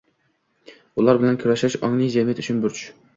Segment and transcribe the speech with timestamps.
[1.03, 2.83] Ular bilan kurashish– ongli jamiyat uchun burch.